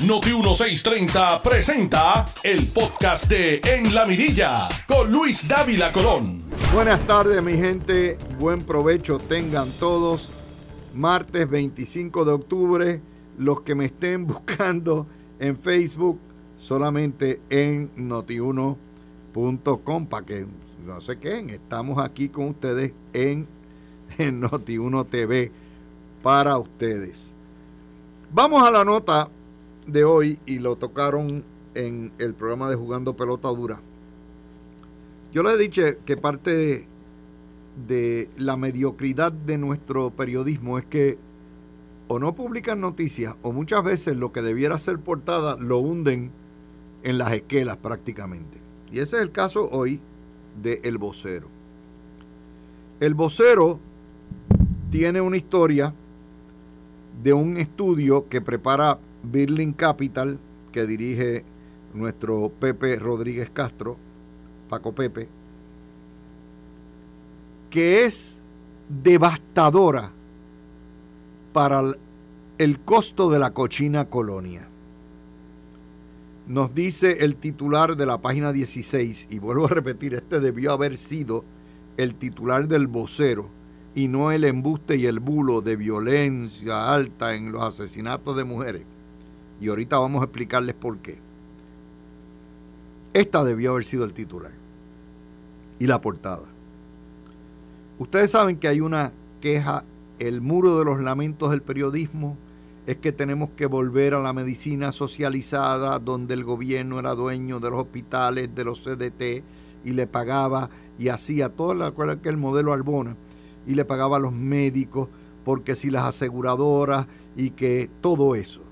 [0.00, 6.42] Noti 1630 presenta el podcast de En la Mirilla con Luis Dávila Colón.
[6.74, 10.30] Buenas tardes mi gente, buen provecho tengan todos.
[10.92, 13.00] Martes 25 de octubre,
[13.38, 15.06] los que me estén buscando
[15.38, 16.18] en Facebook,
[16.56, 20.44] solamente en notiuno.com para que
[20.84, 21.50] no se queden.
[21.50, 23.46] Estamos aquí con ustedes en,
[24.18, 25.52] en Noti1 TV
[26.20, 27.32] para ustedes.
[28.32, 29.30] Vamos a la nota
[29.86, 33.80] de hoy y lo tocaron en el programa de Jugando Pelota Dura.
[35.32, 36.86] Yo le he dicho que parte de,
[37.88, 41.18] de la mediocridad de nuestro periodismo es que
[42.06, 46.30] o no publican noticias o muchas veces lo que debiera ser portada lo hunden
[47.02, 48.58] en las esquelas prácticamente.
[48.92, 50.00] Y ese es el caso hoy
[50.62, 51.48] de El Vocero.
[53.00, 53.80] El Vocero
[54.90, 55.94] tiene una historia
[57.22, 60.38] de un estudio que prepara Birling Capital,
[60.72, 61.44] que dirige
[61.94, 63.96] nuestro Pepe Rodríguez Castro,
[64.68, 65.28] Paco Pepe,
[67.70, 68.40] que es
[68.88, 70.10] devastadora
[71.52, 71.82] para
[72.58, 74.68] el costo de la cochina colonia.
[76.46, 80.96] Nos dice el titular de la página 16, y vuelvo a repetir, este debió haber
[80.96, 81.44] sido
[81.96, 83.48] el titular del vocero
[83.94, 88.82] y no el embuste y el bulo de violencia alta en los asesinatos de mujeres.
[89.60, 91.18] Y ahorita vamos a explicarles por qué.
[93.12, 94.52] Esta debió haber sido el titular
[95.78, 96.44] y la portada.
[97.98, 99.84] Ustedes saben que hay una queja,
[100.18, 102.36] el muro de los lamentos del periodismo
[102.86, 107.70] es que tenemos que volver a la medicina socializada donde el gobierno era dueño de
[107.70, 109.44] los hospitales, de los CDT
[109.84, 113.16] y le pagaba y hacía todo, ¿recuerdan que el modelo Arbona?
[113.66, 115.08] Y le pagaba a los médicos
[115.44, 118.62] porque si las aseguradoras y que todo eso.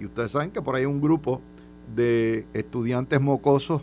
[0.00, 1.42] Y ustedes saben que por ahí hay un grupo
[1.94, 3.82] de estudiantes mocosos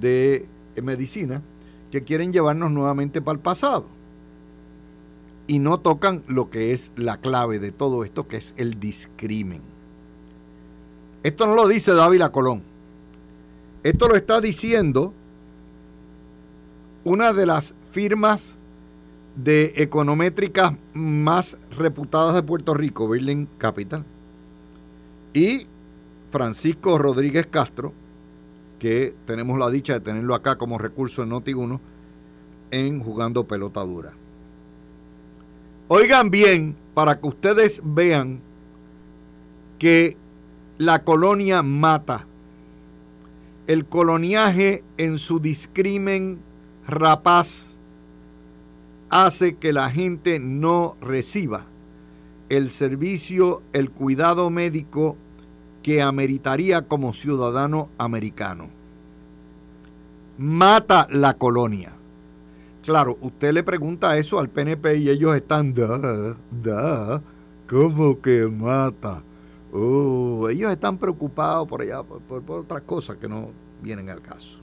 [0.00, 0.46] de
[0.80, 1.42] medicina
[1.90, 3.86] que quieren llevarnos nuevamente para el pasado.
[5.48, 9.62] Y no tocan lo que es la clave de todo esto, que es el discrimen.
[11.22, 12.62] Esto no lo dice Dávila Colón.
[13.82, 15.12] Esto lo está diciendo
[17.02, 18.58] una de las firmas
[19.34, 24.04] de econométricas más reputadas de Puerto Rico, Birling Capital.
[25.32, 25.66] Y
[26.30, 27.92] Francisco Rodríguez Castro,
[28.78, 31.80] que tenemos la dicha de tenerlo acá como recurso en Noti1
[32.70, 34.12] en Jugando Pelota Dura.
[35.88, 38.40] Oigan bien, para que ustedes vean
[39.78, 40.16] que
[40.76, 42.26] la colonia mata.
[43.66, 46.40] El coloniaje en su discrimen
[46.86, 47.76] rapaz
[49.10, 51.66] hace que la gente no reciba
[52.48, 55.16] el servicio, el cuidado médico
[55.82, 58.68] que ameritaría como ciudadano americano.
[60.38, 61.92] Mata la colonia.
[62.84, 67.22] Claro, usted le pregunta eso al PNP y ellos están, da, da,
[67.68, 69.22] ¿cómo que mata?
[69.72, 73.50] Oh, ellos están preocupados por allá, por, por otras cosas que no
[73.82, 74.58] vienen al caso.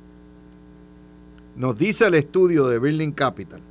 [1.56, 3.62] Nos dice el estudio de Building Capital.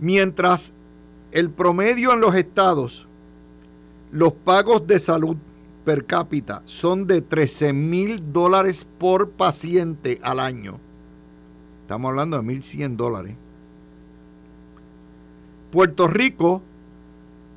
[0.00, 0.72] Mientras
[1.32, 3.08] el promedio en los estados,
[4.10, 5.36] los pagos de salud
[5.84, 10.80] per cápita son de 13 mil dólares por paciente al año
[11.88, 13.34] Estamos hablando de 1.100 dólares.
[15.72, 16.60] Puerto Rico,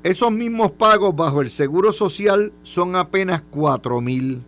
[0.03, 4.41] esos mismos pagos bajo el Seguro Social son apenas 4.000.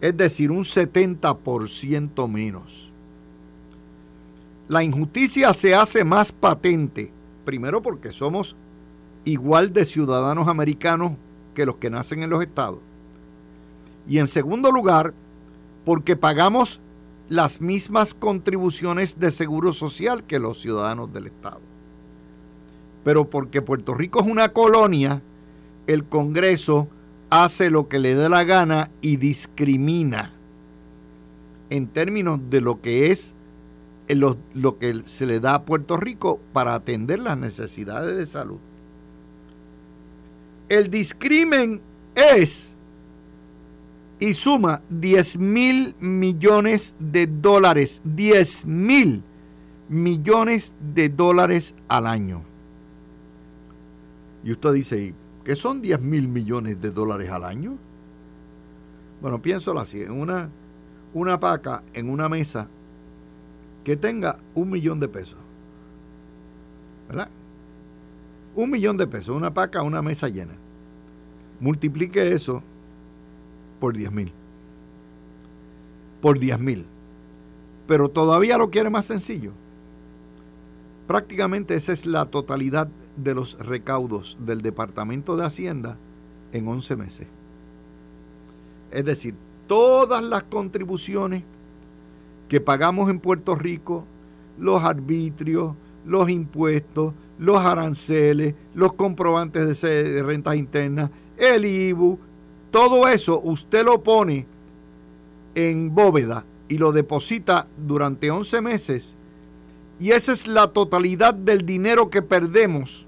[0.00, 2.92] Es decir, un 70% menos.
[4.68, 7.10] La injusticia se hace más patente,
[7.44, 8.56] primero porque somos
[9.24, 11.12] igual de ciudadanos americanos
[11.54, 12.80] que los que nacen en los estados.
[14.06, 15.14] Y en segundo lugar,
[15.84, 16.80] porque pagamos
[17.28, 21.60] las mismas contribuciones de seguro social que los ciudadanos del Estado.
[23.02, 25.22] Pero porque Puerto Rico es una colonia,
[25.86, 26.88] el Congreso
[27.30, 30.32] hace lo que le dé la gana y discrimina
[31.70, 33.34] en términos de lo que es
[34.08, 38.58] lo, que se le da a Puerto Rico para atender las necesidades de salud.
[40.68, 41.80] El discrimen
[42.14, 42.76] es
[44.20, 49.22] y suma 10 mil millones de dólares, 10 mil
[49.88, 52.42] millones de dólares al año.
[54.44, 55.14] Y usted dice,
[55.44, 57.76] ¿qué son 10 mil millones de dólares al año?
[59.20, 60.50] Bueno, piénsalo así, en una,
[61.14, 62.68] una paca, en una mesa
[63.84, 65.38] que tenga un millón de pesos.
[67.08, 67.28] ¿Verdad?
[68.56, 70.54] Un millón de pesos, una paca, una mesa llena.
[71.60, 72.62] Multiplique eso
[73.78, 74.32] por 10 mil.
[76.20, 76.86] Por 10 mil.
[77.86, 79.52] Pero todavía lo quiere más sencillo.
[81.06, 85.98] Prácticamente esa es la totalidad de los recaudos del Departamento de Hacienda
[86.52, 87.26] en 11 meses.
[88.90, 89.34] Es decir,
[89.66, 91.44] todas las contribuciones
[92.48, 94.04] que pagamos en Puerto Rico,
[94.58, 95.74] los arbitrios,
[96.06, 102.18] los impuestos, los aranceles, los comprobantes de rentas internas, el IBU,
[102.70, 104.46] todo eso usted lo pone
[105.54, 109.16] en bóveda y lo deposita durante 11 meses
[109.98, 113.06] y esa es la totalidad del dinero que perdemos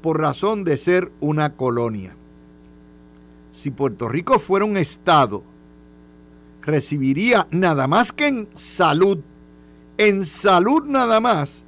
[0.00, 2.16] por razón de ser una colonia.
[3.52, 5.44] Si Puerto Rico fuera un estado,
[6.62, 9.18] recibiría nada más que en salud,
[9.98, 11.64] en salud nada más,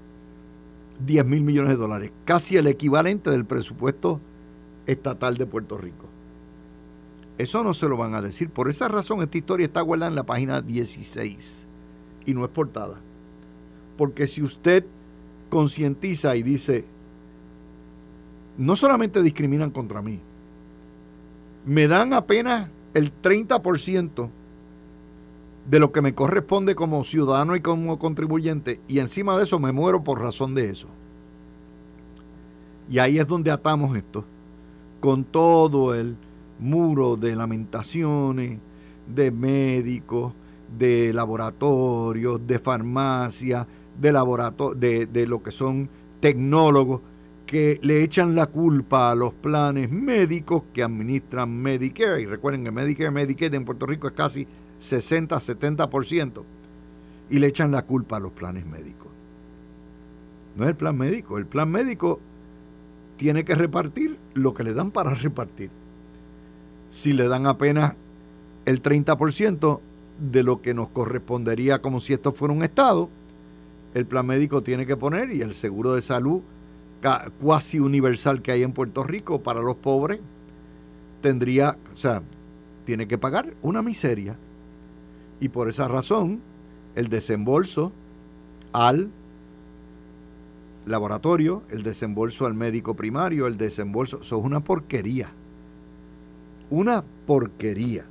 [1.04, 4.20] 10 mil millones de dólares, casi el equivalente del presupuesto
[4.86, 6.06] estatal de Puerto Rico.
[7.36, 8.50] Eso no se lo van a decir.
[8.50, 11.66] Por esa razón esta historia está guardada en la página 16
[12.26, 13.00] y no es portada.
[13.98, 14.84] Porque si usted
[15.50, 16.84] concientiza y dice,
[18.56, 20.20] no solamente discriminan contra mí,
[21.66, 24.30] me dan apenas el 30%
[25.68, 29.72] de lo que me corresponde como ciudadano y como contribuyente y encima de eso me
[29.72, 30.88] muero por razón de eso.
[32.90, 34.24] Y ahí es donde atamos esto,
[35.00, 36.16] con todo el
[36.58, 38.58] muro de lamentaciones,
[39.06, 40.34] de médicos,
[40.76, 43.66] de laboratorios, de farmacia,
[43.98, 45.88] de, laboratorio, de, de lo que son
[46.20, 47.00] tecnólogos,
[47.46, 52.22] que le echan la culpa a los planes médicos que administran Medicare.
[52.22, 54.46] Y recuerden que Medicare, Medicaid en Puerto Rico es casi
[54.92, 56.42] 60-70%.
[57.30, 59.08] Y le echan la culpa a los planes médicos.
[60.56, 61.38] No es el plan médico.
[61.38, 62.20] El plan médico
[63.16, 65.70] tiene que repartir lo que le dan para repartir
[66.94, 67.96] si le dan apenas
[68.66, 69.80] el 30%
[70.30, 73.10] de lo que nos correspondería como si esto fuera un Estado,
[73.94, 76.42] el plan médico tiene que poner y el seguro de salud
[77.40, 80.20] cuasi universal que hay en Puerto Rico para los pobres
[81.20, 82.22] tendría, o sea,
[82.84, 84.38] tiene que pagar una miseria.
[85.44, 86.40] Y por esa razón,
[86.94, 87.92] el desembolso
[88.72, 89.10] al
[90.86, 95.28] laboratorio, el desembolso al médico primario, el desembolso, eso es una porquería
[96.70, 98.04] una porquería.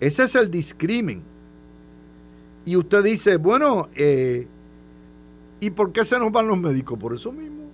[0.00, 1.22] Ese es el discrimen.
[2.64, 4.46] Y usted dice, bueno, eh,
[5.60, 6.98] ¿y por qué se nos van los médicos?
[6.98, 7.64] Por eso mismo.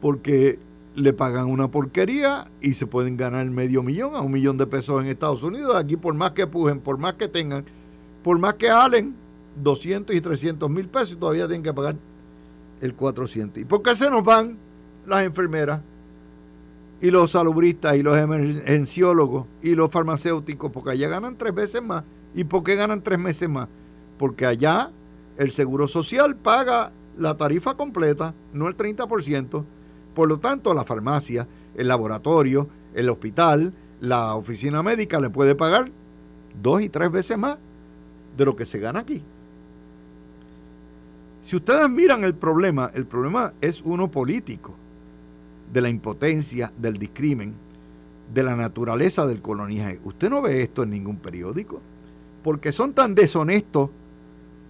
[0.00, 0.58] Porque
[0.98, 5.00] le pagan una porquería y se pueden ganar medio millón a un millón de pesos
[5.00, 5.76] en Estados Unidos.
[5.76, 7.64] Aquí por más que pujen, por más que tengan,
[8.22, 9.14] por más que halen
[9.62, 11.96] 200 y 300 mil pesos, todavía tienen que pagar
[12.80, 13.62] el 400.
[13.62, 14.58] ¿Y por qué se nos van
[15.06, 15.80] las enfermeras?
[17.00, 22.04] y los salubristas y los emergenciólogos y los farmacéuticos, porque allá ganan tres veces más.
[22.34, 23.68] ¿Y por qué ganan tres meses más?
[24.18, 24.90] Porque allá
[25.36, 29.64] el Seguro Social paga la tarifa completa, no el 30%.
[30.18, 35.92] Por lo tanto, la farmacia, el laboratorio, el hospital, la oficina médica le puede pagar
[36.60, 37.56] dos y tres veces más
[38.36, 39.22] de lo que se gana aquí.
[41.40, 44.74] Si ustedes miran el problema, el problema es uno político
[45.72, 47.54] de la impotencia, del discrimen,
[48.34, 50.00] de la naturaleza del coloniaje.
[50.02, 51.80] Usted no ve esto en ningún periódico,
[52.42, 53.90] porque son tan deshonestos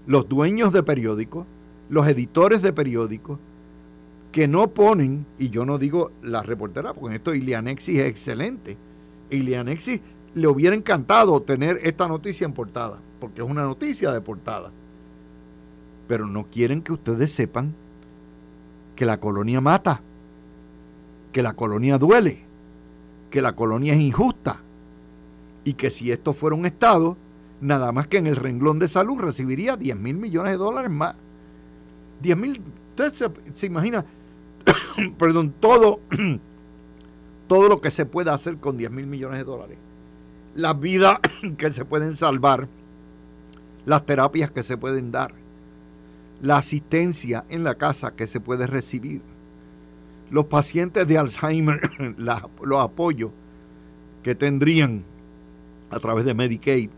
[0.07, 1.47] los dueños de periódicos,
[1.89, 3.39] los editores de periódicos,
[4.33, 8.77] que no ponen, y yo no digo la reportera, porque en esto Ilianexis es excelente.
[9.31, 10.01] Ilianexis
[10.35, 14.71] le hubiera encantado tener esta noticia en portada, porque es una noticia de portada.
[16.07, 17.75] Pero no quieren que ustedes sepan
[18.97, 20.03] que la colonia mata
[21.33, 22.45] que la colonia duele,
[23.31, 24.61] que la colonia es injusta
[25.65, 27.17] y que si esto fuera un Estado,
[27.61, 31.17] nada más que en el renglón de salud recibiría 10 mil millones de dólares más.
[32.23, 34.05] 10 mil, usted se, imagina,
[35.19, 36.01] perdón, todo,
[37.49, 39.79] todo lo que se puede hacer con 10 mil millones de dólares.
[40.55, 41.19] Las vidas
[41.57, 42.69] que se pueden salvar,
[43.87, 45.33] las terapias que se pueden dar,
[46.41, 49.23] la asistencia en la casa que se puede recibir
[50.31, 51.81] los pacientes de Alzheimer,
[52.17, 53.31] los apoyos
[54.23, 55.05] que tendrían
[55.91, 56.91] a través de Medicaid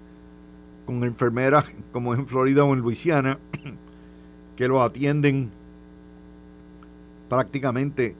[0.84, 3.38] con enfermeras como en Florida o en Luisiana,
[4.56, 5.50] que lo atienden
[7.30, 8.16] prácticamente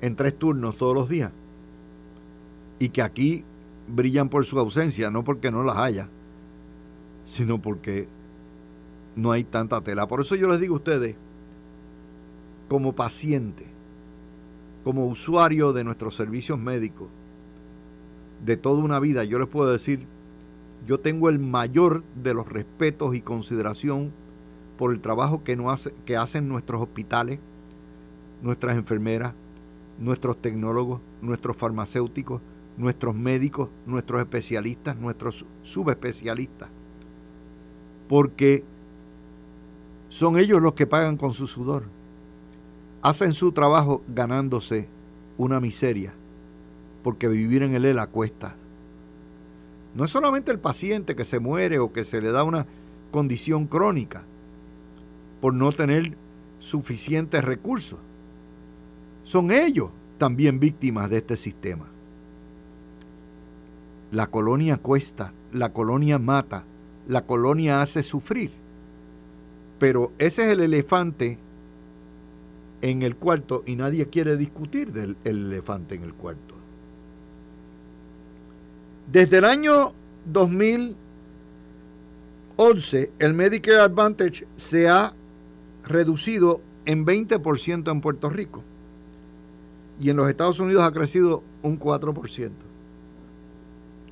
[0.00, 1.32] en tres turnos todos los días
[2.78, 3.44] y que aquí
[3.88, 6.08] brillan por su ausencia, no porque no las haya,
[7.26, 8.08] sino porque
[9.16, 10.06] no hay tanta tela.
[10.06, 11.16] Por eso yo les digo a ustedes,
[12.68, 13.66] como paciente,
[14.84, 17.08] como usuario de nuestros servicios médicos,
[18.44, 20.06] de toda una vida, yo les puedo decir,
[20.86, 24.12] yo tengo el mayor de los respetos y consideración
[24.76, 27.40] por el trabajo que, no hace, que hacen nuestros hospitales,
[28.46, 29.34] nuestras enfermeras,
[29.98, 32.40] nuestros tecnólogos, nuestros farmacéuticos,
[32.76, 36.68] nuestros médicos, nuestros especialistas, nuestros subespecialistas.
[38.08, 38.64] Porque
[40.08, 41.84] son ellos los que pagan con su sudor.
[43.02, 44.88] Hacen su trabajo ganándose
[45.36, 46.14] una miseria,
[47.02, 48.54] porque vivir en el ELA cuesta.
[49.94, 52.66] No es solamente el paciente que se muere o que se le da una
[53.10, 54.24] condición crónica
[55.40, 56.16] por no tener
[56.58, 57.98] suficientes recursos.
[59.26, 61.86] Son ellos también víctimas de este sistema.
[64.12, 66.62] La colonia cuesta, la colonia mata,
[67.08, 68.52] la colonia hace sufrir.
[69.80, 71.40] Pero ese es el elefante
[72.82, 76.54] en el cuarto y nadie quiere discutir del elefante en el cuarto.
[79.10, 79.92] Desde el año
[80.32, 85.14] 2011, el Medicare Advantage se ha
[85.82, 88.62] reducido en 20% en Puerto Rico
[89.98, 92.50] y en los Estados Unidos ha crecido un 4%.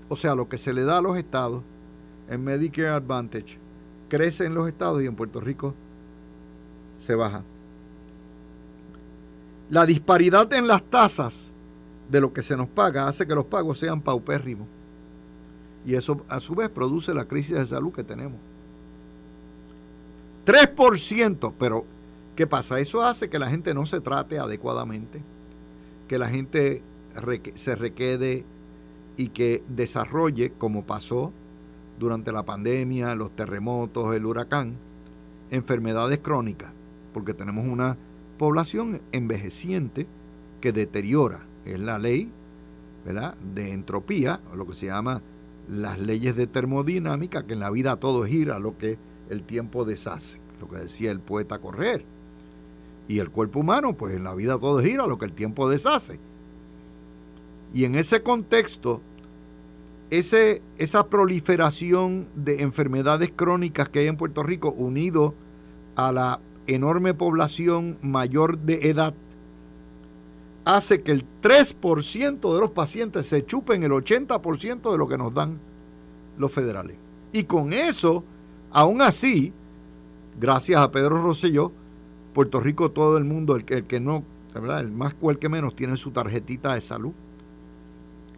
[0.08, 1.62] O sea, lo que se le da a los estados
[2.28, 3.58] en Medicare Advantage
[4.08, 5.74] crece en los estados y en Puerto Rico
[6.98, 7.42] se baja.
[9.70, 11.52] La disparidad en las tasas
[12.10, 14.68] de lo que se nos paga hace que los pagos sean paupérrimos.
[15.86, 18.38] Y eso a su vez produce la crisis de salud que tenemos.
[20.46, 21.84] 3%, pero
[22.36, 22.78] ¿qué pasa?
[22.78, 25.22] Eso hace que la gente no se trate adecuadamente,
[26.08, 26.82] que la gente
[27.54, 28.44] se requede
[29.16, 31.32] y que desarrolle, como pasó
[31.98, 34.76] durante la pandemia, los terremotos, el huracán,
[35.50, 36.72] enfermedades crónicas,
[37.12, 37.96] porque tenemos una
[38.38, 40.06] población envejeciente
[40.60, 41.46] que deteriora.
[41.64, 42.30] Es la ley
[43.04, 43.36] ¿verdad?
[43.38, 45.22] de entropía, o lo que se llama
[45.68, 48.98] las leyes de termodinámica, que en la vida todo gira lo que
[49.30, 52.04] el tiempo deshace, lo que decía el poeta Correr.
[53.06, 56.18] Y el cuerpo humano, pues en la vida todo gira lo que el tiempo deshace.
[57.72, 59.00] Y en ese contexto,
[60.10, 65.34] ese, esa proliferación de enfermedades crónicas que hay en Puerto Rico, unido
[65.96, 69.14] a la enorme población mayor de edad,
[70.64, 75.34] hace que el 3% de los pacientes se chupen el 80% de lo que nos
[75.34, 75.58] dan
[76.38, 76.96] los federales.
[77.32, 78.24] Y con eso,
[78.70, 79.52] aún así,
[80.38, 81.72] gracias a Pedro Rosselló,
[82.34, 84.24] Puerto Rico, todo el mundo, el que, el que no,
[84.54, 87.12] el más cual que menos, tiene su tarjetita de salud,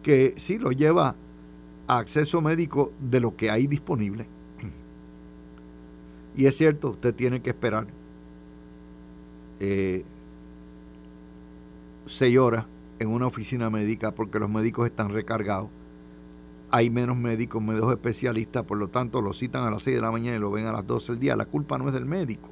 [0.03, 1.15] que sí lo lleva
[1.87, 4.27] a acceso médico de lo que hay disponible.
[6.35, 7.87] Y es cierto, usted tiene que esperar
[9.59, 10.05] eh,
[12.05, 12.65] seis horas
[12.99, 15.69] en una oficina médica porque los médicos están recargados.
[16.69, 20.11] Hay menos médicos, menos especialistas, por lo tanto lo citan a las 6 de la
[20.11, 21.35] mañana y lo ven a las 12 del día.
[21.35, 22.49] La culpa no es del médico.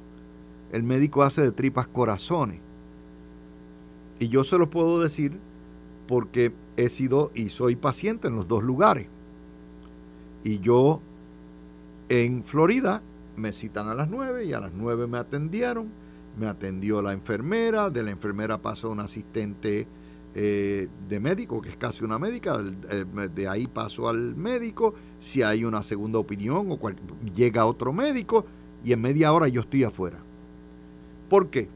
[0.72, 2.60] El médico hace de tripas corazones.
[4.18, 5.38] Y yo se lo puedo decir
[6.06, 9.08] porque he sido y soy paciente en los dos lugares.
[10.44, 11.00] Y yo
[12.08, 13.02] en Florida
[13.36, 15.88] me citan a las 9 y a las 9 me atendieron
[16.36, 19.86] me atendió la enfermera, de la enfermera pasó un asistente
[20.34, 25.64] eh, de médico, que es casi una médica, de ahí pasó al médico, si hay
[25.64, 26.78] una segunda opinión o
[27.34, 28.44] llega otro médico
[28.84, 30.18] y en media hora yo estoy afuera.
[31.28, 31.68] ¿Por qué?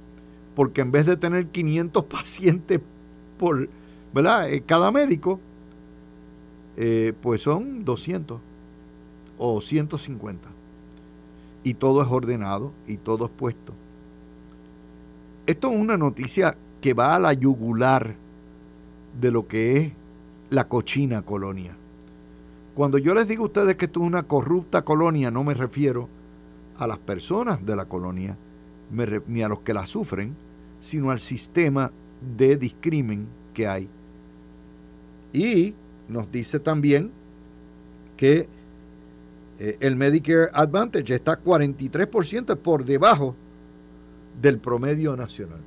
[0.55, 2.81] Porque en vez de tener 500 pacientes
[3.39, 3.69] por,
[4.13, 4.51] ¿verdad?
[4.51, 5.41] Eh, cada médico,
[6.77, 8.41] eh, pues son 200
[9.39, 10.49] o 150.
[11.63, 13.75] Y todo es ordenado y todo es puesto.
[15.47, 18.15] Esto es una noticia que va a la yugular
[19.21, 19.93] de lo que es
[20.51, 21.77] la cochina colonia.
[22.75, 26.09] Cuando yo les digo a ustedes que esto es una corrupta colonia, no me refiero
[26.79, 28.37] a las personas de la colonia,
[28.91, 30.35] ni a los que la sufren,
[30.81, 31.93] sino al sistema
[32.37, 33.89] de discrimen que hay.
[35.33, 35.75] Y
[36.09, 37.13] nos dice también
[38.17, 38.49] que
[39.59, 43.37] eh, el Medicare Advantage está 43% por debajo
[44.41, 45.61] del promedio nacional.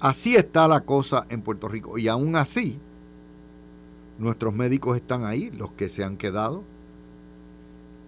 [0.00, 1.96] Así está la cosa en Puerto Rico.
[1.96, 2.78] Y aún así,
[4.18, 6.64] nuestros médicos están ahí, los que se han quedado.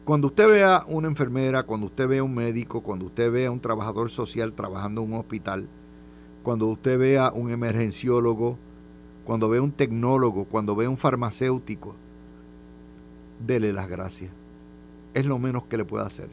[0.04, 4.10] Cuando usted vea una enfermera, cuando usted vea un médico, cuando usted vea un trabajador
[4.10, 5.66] social trabajando en un hospital,
[6.42, 8.58] cuando usted vea un emergenciólogo,
[9.24, 11.94] cuando vea un tecnólogo, cuando vea un farmacéutico,
[13.44, 14.30] dele las gracias.
[15.14, 16.28] Es lo menos que le puede hacer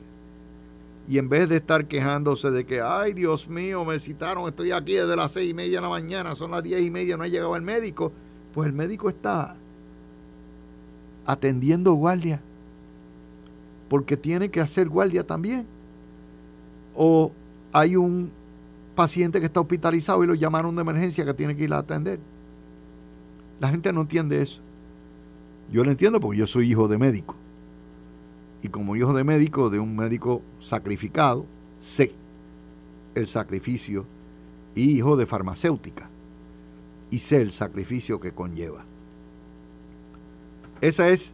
[1.07, 4.93] y en vez de estar quejándose de que, ay Dios mío, me citaron, estoy aquí
[4.93, 7.27] desde las seis y media de la mañana, son las diez y media, no ha
[7.27, 8.11] llegado el médico,
[8.53, 9.55] pues el médico está
[11.25, 12.41] atendiendo guardia,
[13.91, 15.65] porque tiene que hacer guardia también.
[16.95, 17.33] O
[17.73, 18.31] hay un
[18.95, 22.17] paciente que está hospitalizado y lo llamaron de emergencia que tiene que ir a atender.
[23.59, 24.61] La gente no entiende eso.
[25.69, 27.35] Yo lo entiendo porque yo soy hijo de médico.
[28.61, 31.45] Y como hijo de médico, de un médico sacrificado,
[31.77, 32.13] sé
[33.13, 34.05] el sacrificio
[34.73, 36.09] y hijo de farmacéutica.
[37.09, 38.85] Y sé el sacrificio que conlleva.
[40.79, 41.33] Esa es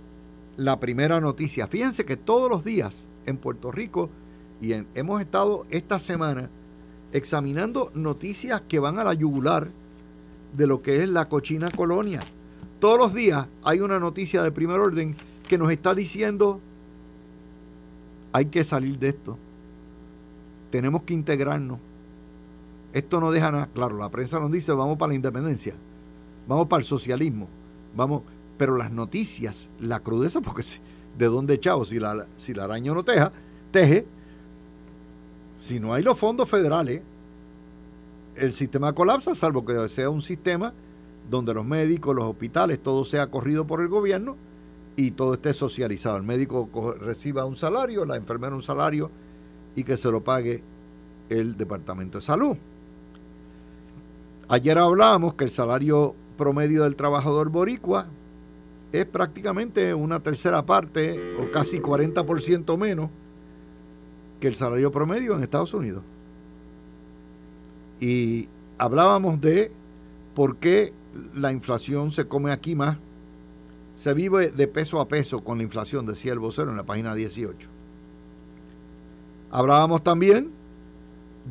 [0.57, 1.67] la primera noticia.
[1.67, 4.09] Fíjense que todos los días en Puerto Rico,
[4.59, 6.49] y hemos estado esta semana
[7.13, 9.69] examinando noticias que van a la yugular
[10.55, 12.21] de lo que es la cochina colonia.
[12.79, 15.15] Todos los días hay una noticia de primer orden
[15.47, 16.59] que nos está diciendo
[18.33, 19.37] hay que salir de esto.
[20.69, 21.79] Tenemos que integrarnos.
[22.93, 23.69] Esto no deja nada.
[23.73, 25.73] Claro, la prensa nos dice vamos para la independencia,
[26.47, 27.47] vamos para el socialismo,
[27.95, 28.23] vamos.
[28.57, 30.63] Pero las noticias, la crudeza, porque
[31.17, 33.31] de dónde echado, si la, si la araña no teja,
[33.71, 34.05] teje,
[35.59, 37.01] si no hay los fondos federales,
[38.35, 40.73] el sistema colapsa, salvo que sea un sistema
[41.29, 44.35] donde los médicos, los hospitales, todo sea corrido por el gobierno
[44.95, 46.17] y todo esté socializado.
[46.17, 49.09] El médico reciba un salario, la enfermera un salario
[49.75, 50.63] y que se lo pague
[51.29, 52.57] el Departamento de Salud.
[54.49, 58.07] Ayer hablábamos que el salario promedio del trabajador boricua
[58.91, 63.09] es prácticamente una tercera parte o casi 40% menos
[64.39, 66.03] que el salario promedio en Estados Unidos.
[67.99, 69.71] Y hablábamos de
[70.35, 70.93] por qué
[71.33, 72.97] la inflación se come aquí más.
[73.95, 77.15] Se vive de peso a peso con la inflación, decía el vocero en la página
[77.15, 77.67] 18.
[79.49, 80.51] Hablábamos también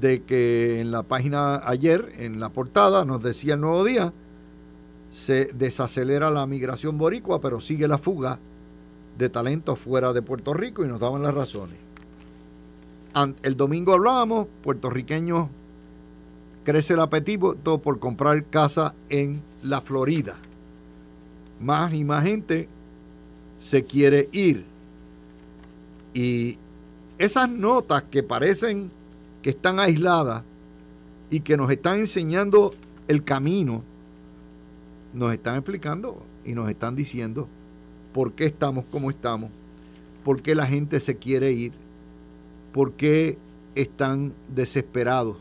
[0.00, 4.12] de que en la página ayer, en la portada, nos decía el nuevo día,
[5.16, 8.38] se desacelera la migración boricua, pero sigue la fuga
[9.16, 11.79] de talentos fuera de Puerto Rico y nos daban las razones.
[13.42, 15.48] El domingo hablábamos, puertorriqueños
[16.64, 20.37] crece el apetito por comprar casa en la Florida.
[21.61, 22.68] Más y más gente
[23.59, 24.66] se quiere ir.
[26.12, 26.59] Y
[27.16, 28.90] esas notas que parecen
[29.40, 30.42] que están aisladas
[31.31, 32.74] y que nos están enseñando
[33.09, 33.83] el camino,
[35.16, 37.48] nos están explicando y nos están diciendo
[38.12, 39.50] por qué estamos como estamos,
[40.22, 41.72] por qué la gente se quiere ir
[42.76, 43.38] por qué
[43.74, 45.38] están desesperados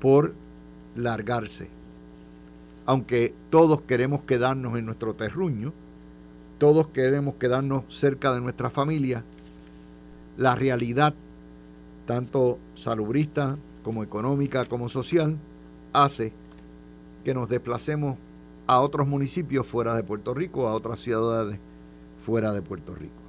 [0.00, 0.32] por
[0.96, 1.68] largarse.
[2.86, 5.74] Aunque todos queremos quedarnos en nuestro terruño,
[6.56, 9.22] todos queremos quedarnos cerca de nuestra familia,
[10.38, 11.12] la realidad,
[12.06, 15.36] tanto salubrista como económica como social,
[15.92, 16.32] hace
[17.24, 18.18] que nos desplacemos
[18.66, 21.58] a otros municipios fuera de Puerto Rico, a otras ciudades
[22.24, 23.22] fuera de Puerto Rico.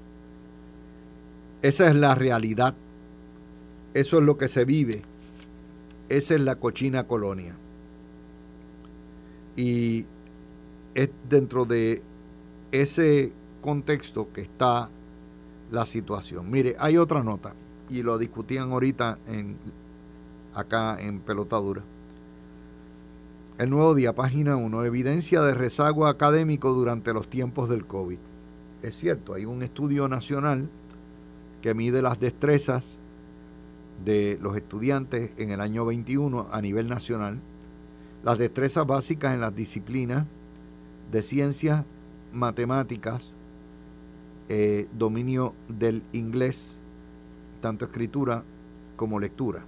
[1.62, 2.75] Esa es la realidad.
[3.93, 5.03] Eso es lo que se vive.
[6.10, 7.56] Esa es la cochina colonia.
[9.56, 10.06] Y
[10.93, 12.01] es dentro de
[12.71, 14.89] ese contexto que está
[15.71, 16.51] la situación.
[16.51, 17.56] Mire, hay otra nota,
[17.89, 19.58] y lo discutían ahorita en,
[20.53, 21.84] acá en Pelotadura.
[23.59, 28.17] El nuevo día, página 1, evidencia de rezago académico durante los tiempos del COVID.
[28.81, 30.67] Es cierto, hay un estudio nacional
[31.61, 32.97] que mide las destrezas
[34.03, 37.39] de los estudiantes en el año 21 a nivel nacional,
[38.23, 40.25] las destrezas básicas en las disciplinas
[41.11, 41.85] de ciencias,
[42.33, 43.35] matemáticas,
[44.49, 46.79] eh, dominio del inglés,
[47.61, 48.43] tanto escritura
[48.95, 49.63] como lectura.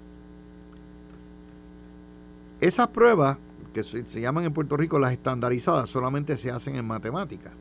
[2.61, 3.37] Esas pruebas,
[3.75, 7.53] que se, se llaman en Puerto Rico las estandarizadas, solamente se hacen en matemáticas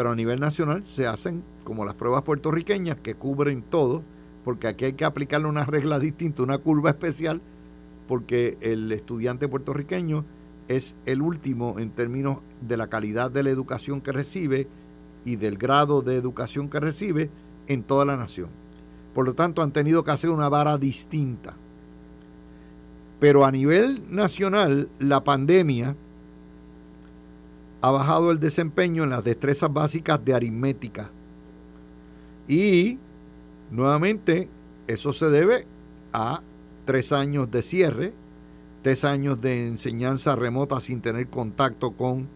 [0.00, 4.02] pero a nivel nacional se hacen como las pruebas puertorriqueñas que cubren todo,
[4.44, 7.42] porque aquí hay que aplicarle una regla distinta, una curva especial,
[8.08, 10.24] porque el estudiante puertorriqueño
[10.68, 14.68] es el último en términos de la calidad de la educación que recibe
[15.24, 17.30] y del grado de educación que recibe
[17.66, 18.48] en toda la nación.
[19.14, 21.56] Por lo tanto, han tenido que hacer una vara distinta.
[23.20, 25.94] Pero a nivel nacional, la pandemia
[27.82, 31.10] ha bajado el desempeño en las destrezas básicas de aritmética.
[32.48, 32.98] Y
[33.70, 34.48] nuevamente
[34.86, 35.66] eso se debe
[36.12, 36.40] a
[36.86, 38.12] tres años de cierre,
[38.82, 42.26] tres años de enseñanza remota sin tener contacto con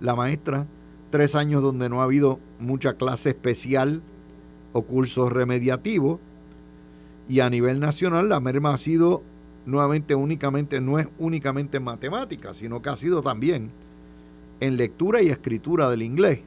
[0.00, 0.66] la maestra,
[1.10, 4.00] tres años donde no ha habido mucha clase especial
[4.72, 6.20] o cursos remediativos.
[7.28, 9.22] Y a nivel nacional la merma ha sido
[9.66, 13.70] nuevamente únicamente, no es únicamente en matemáticas, sino que ha sido también
[14.60, 16.40] en lectura y escritura del inglés.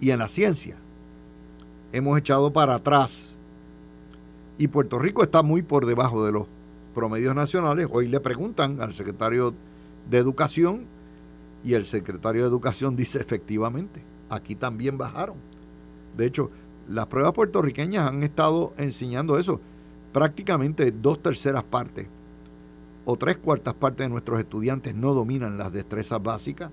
[0.00, 0.76] y en la ciencia.
[1.92, 3.34] Hemos echado para atrás.
[4.56, 6.46] Y Puerto Rico está muy por debajo de los
[6.94, 7.86] promedios nacionales.
[7.92, 9.54] Hoy le preguntan al secretario
[10.08, 10.86] de Educación
[11.62, 15.36] y el secretario de Educación dice efectivamente, aquí también bajaron.
[16.16, 16.50] De hecho,
[16.88, 19.60] las pruebas puertorriqueñas han estado enseñando eso.
[20.12, 22.06] Prácticamente dos terceras partes
[23.04, 26.70] o tres cuartas partes de nuestros estudiantes no dominan las destrezas básicas,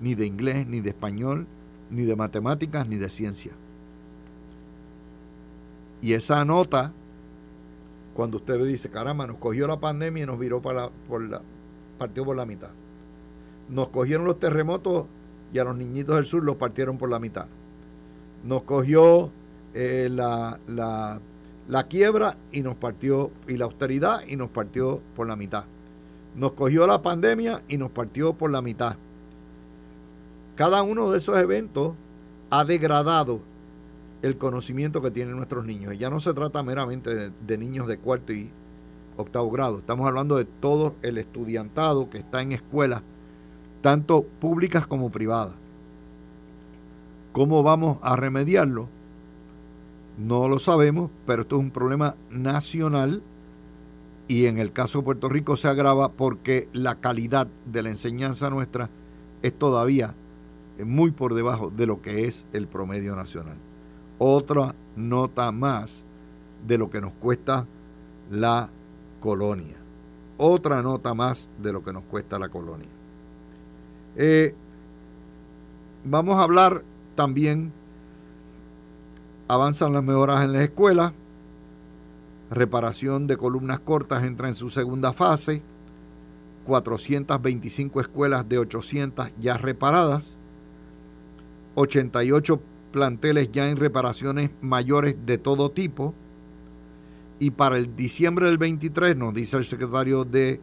[0.00, 1.46] ni de inglés, ni de español,
[1.90, 3.52] ni de matemáticas, ni de ciencia.
[6.00, 6.92] Y esa nota,
[8.14, 11.42] cuando usted dice, caramba, nos cogió la pandemia y nos viró para por la,
[11.98, 12.70] partió por la mitad.
[13.68, 15.06] Nos cogieron los terremotos
[15.52, 17.46] y a los niñitos del sur los partieron por la mitad.
[18.44, 19.30] Nos cogió
[19.74, 21.20] eh, la, la,
[21.68, 25.64] la quiebra y nos partió, y la austeridad y nos partió por la mitad.
[26.34, 28.96] Nos cogió la pandemia y nos partió por la mitad.
[30.54, 31.94] Cada uno de esos eventos
[32.50, 33.40] ha degradado
[34.22, 35.94] el conocimiento que tienen nuestros niños.
[35.94, 38.50] Y ya no se trata meramente de, de niños de cuarto y
[39.16, 39.78] octavo grado.
[39.78, 43.02] Estamos hablando de todo el estudiantado que está en escuelas,
[43.80, 45.54] tanto públicas como privadas.
[47.32, 48.88] ¿Cómo vamos a remediarlo?
[50.18, 53.22] No lo sabemos, pero esto es un problema nacional
[54.28, 58.50] y en el caso de Puerto Rico se agrava porque la calidad de la enseñanza
[58.50, 58.90] nuestra
[59.42, 60.14] es todavía
[60.84, 63.56] muy por debajo de lo que es el promedio nacional.
[64.18, 66.04] Otra nota más
[66.66, 67.66] de lo que nos cuesta
[68.30, 68.70] la
[69.20, 69.76] colonia.
[70.38, 72.88] Otra nota más de lo que nos cuesta la colonia.
[74.16, 74.54] Eh,
[76.04, 76.82] vamos a hablar
[77.14, 77.72] también,
[79.48, 81.12] avanzan las mejoras en las escuelas,
[82.50, 85.62] reparación de columnas cortas entra en su segunda fase,
[86.66, 90.36] 425 escuelas de 800 ya reparadas,
[91.76, 96.14] 88 planteles ya en reparaciones mayores de todo tipo,
[97.38, 100.60] y para el diciembre del 23, nos dice el secretario de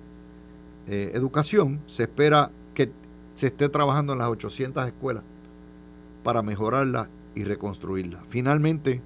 [0.88, 2.92] eh, Educación, se espera que
[3.36, 5.24] se esté trabajando en las 800 escuelas
[6.24, 8.24] para mejorarlas y reconstruirlas.
[8.28, 9.02] Finalmente,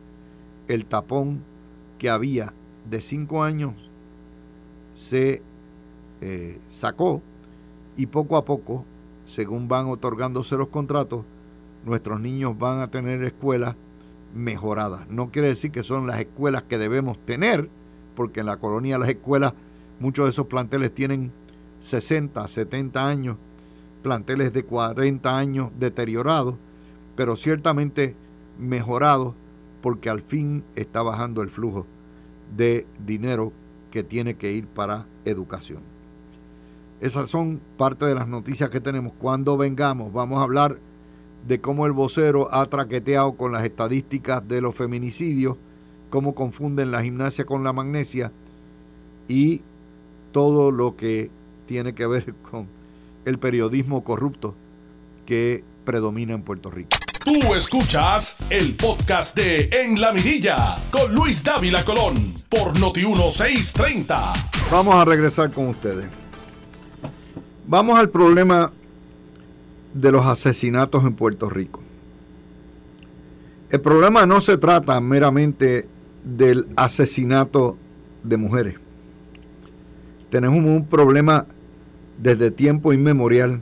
[0.67, 1.43] el tapón
[1.97, 2.53] que había
[2.89, 3.73] de 5 años
[4.93, 5.41] se
[6.21, 7.21] eh, sacó
[7.95, 8.85] y poco a poco,
[9.25, 11.25] según van otorgándose los contratos,
[11.85, 13.75] nuestros niños van a tener escuelas
[14.33, 15.09] mejoradas.
[15.09, 17.69] No quiere decir que son las escuelas que debemos tener,
[18.15, 19.53] porque en la colonia las escuelas,
[19.99, 21.31] muchos de esos planteles tienen
[21.79, 23.37] 60, 70 años,
[24.03, 26.55] planteles de 40 años deteriorados,
[27.17, 28.15] pero ciertamente
[28.57, 29.33] mejorados
[29.81, 31.85] porque al fin está bajando el flujo
[32.55, 33.51] de dinero
[33.91, 35.81] que tiene que ir para educación.
[37.01, 39.13] Esas son parte de las noticias que tenemos.
[39.17, 40.79] Cuando vengamos, vamos a hablar
[41.47, 45.57] de cómo el vocero ha traqueteado con las estadísticas de los feminicidios,
[46.09, 48.31] cómo confunden la gimnasia con la magnesia
[49.27, 49.61] y
[50.31, 51.31] todo lo que
[51.65, 52.67] tiene que ver con
[53.25, 54.53] el periodismo corrupto
[55.25, 56.96] que predomina en Puerto Rico.
[57.23, 64.33] Tú escuchas el podcast de En la Mirilla con Luis Dávila Colón por Noti1630.
[64.71, 66.07] Vamos a regresar con ustedes.
[67.67, 68.71] Vamos al problema
[69.93, 71.81] de los asesinatos en Puerto Rico.
[73.69, 75.87] El problema no se trata meramente
[76.23, 77.77] del asesinato
[78.23, 78.75] de mujeres.
[80.29, 81.45] Tenemos un problema
[82.17, 83.61] desde tiempo inmemorial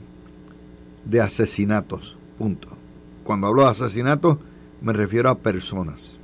[1.04, 2.16] de asesinatos.
[2.38, 2.75] Punto.
[3.26, 4.38] Cuando hablo de asesinatos
[4.80, 6.20] me refiero a personas.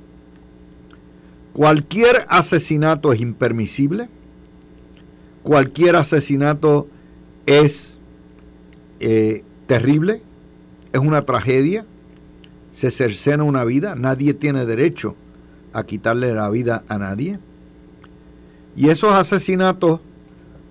[1.51, 4.09] Cualquier asesinato es impermisible.
[5.43, 6.87] Cualquier asesinato
[7.45, 7.99] es
[9.01, 10.21] eh, terrible,
[10.93, 11.85] es una tragedia,
[12.71, 15.15] se cercena una vida, nadie tiene derecho
[15.73, 17.39] a quitarle la vida a nadie.
[18.77, 19.99] Y esos asesinatos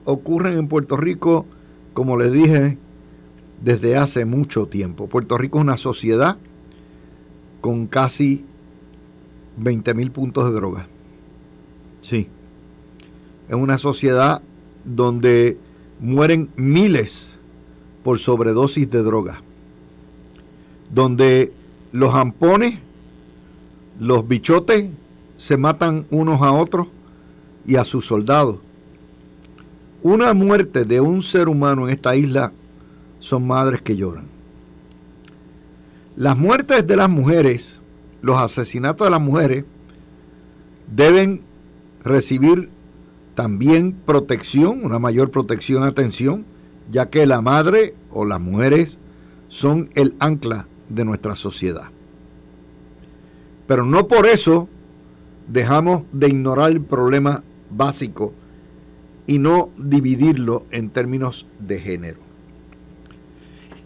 [0.06, 1.44] ocurren en Puerto Rico,
[1.92, 2.78] como les dije,
[3.62, 5.06] desde hace mucho tiempo.
[5.08, 6.36] Puerto Rico es una sociedad
[7.60, 8.44] con casi
[9.56, 10.88] 20 mil puntos de droga.
[12.00, 12.28] Sí.
[13.48, 14.42] Es una sociedad
[14.84, 15.58] donde
[16.00, 17.38] mueren miles
[18.02, 19.42] por sobredosis de droga,
[20.92, 21.52] donde
[21.92, 22.78] los ampones,
[24.00, 24.90] los bichotes
[25.36, 26.88] se matan unos a otros
[27.64, 28.56] y a sus soldados.
[30.02, 32.52] Una muerte de un ser humano en esta isla
[33.22, 34.24] son madres que lloran.
[36.16, 37.80] Las muertes de las mujeres,
[38.20, 39.64] los asesinatos de las mujeres,
[40.94, 41.42] deben
[42.02, 42.68] recibir
[43.36, 46.44] también protección, una mayor protección, atención,
[46.90, 48.98] ya que la madre o las mujeres
[49.48, 51.90] son el ancla de nuestra sociedad.
[53.68, 54.68] Pero no por eso
[55.46, 58.32] dejamos de ignorar el problema básico
[59.28, 62.31] y no dividirlo en términos de género.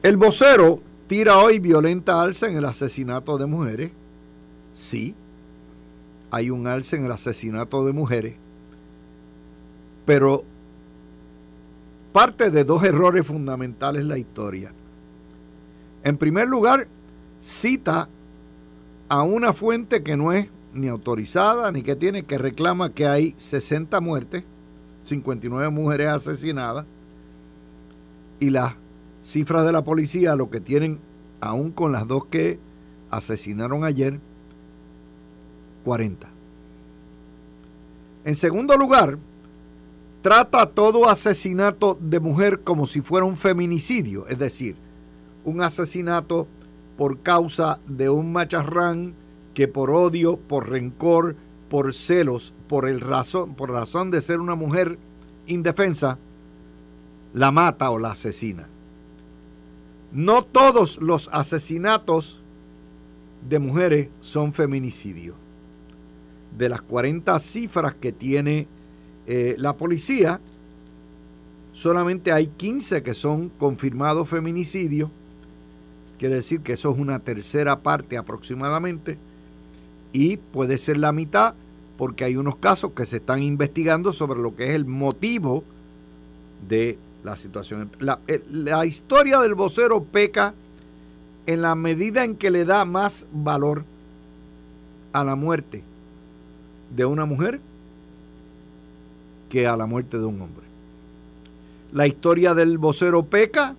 [0.06, 3.90] El vocero tira hoy violenta alza en el asesinato de mujeres.
[4.72, 5.16] Sí,
[6.30, 8.36] hay un alza en el asesinato de mujeres,
[10.04, 10.44] pero
[12.12, 14.70] parte de dos errores fundamentales en la historia.
[16.04, 16.86] En primer lugar,
[17.40, 18.08] cita
[19.08, 23.34] a una fuente que no es ni autorizada ni que tiene que reclama que hay
[23.38, 24.44] 60 muertes,
[25.02, 26.86] 59 mujeres asesinadas
[28.38, 28.76] y las
[29.26, 31.00] cifras de la policía lo que tienen
[31.40, 32.60] aún con las dos que
[33.10, 34.20] asesinaron ayer
[35.84, 36.28] 40.
[38.24, 39.18] En segundo lugar,
[40.22, 44.76] trata todo asesinato de mujer como si fuera un feminicidio, es decir,
[45.44, 46.46] un asesinato
[46.96, 49.14] por causa de un macharrán
[49.54, 51.36] que por odio, por rencor,
[51.68, 54.98] por celos, por, el razón, por razón de ser una mujer
[55.46, 56.18] indefensa,
[57.34, 58.68] la mata o la asesina.
[60.16, 62.40] No todos los asesinatos
[63.48, 65.36] de mujeres son feminicidios.
[66.58, 68.66] De las 40 cifras que tiene
[69.26, 70.40] eh, la policía,
[71.72, 75.10] solamente hay 15 que son confirmados feminicidios
[76.18, 79.18] Quiere decir que eso es una tercera parte aproximadamente
[80.12, 81.54] y puede ser la mitad
[81.98, 85.62] porque hay unos casos que se están investigando sobre lo que es el motivo
[86.68, 87.90] de la situación.
[87.98, 90.54] La, eh, la historia del vocero peca
[91.46, 93.84] en la medida en que le da más valor
[95.12, 95.82] a la muerte
[96.94, 97.60] de una mujer
[99.50, 100.64] que a la muerte de un hombre.
[101.92, 103.74] La historia del vocero peca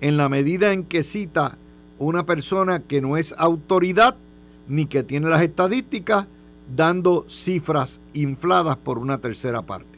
[0.00, 1.56] en la medida en que cita
[1.98, 4.16] una persona que no es autoridad
[4.68, 6.26] ni que tiene las estadísticas
[6.76, 9.97] dando cifras infladas por una tercera parte.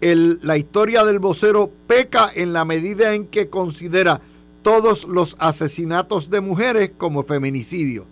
[0.00, 4.20] La historia del vocero peca en la medida en que considera
[4.62, 8.04] todos los asesinatos de mujeres como feminicidio,